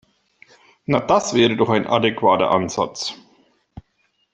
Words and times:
Na, 0.87 0.99
das 0.99 1.35
wäre 1.35 1.55
doch 1.55 1.69
ein 1.69 1.85
adäquater 1.85 2.49
Ansatz. 2.49 3.13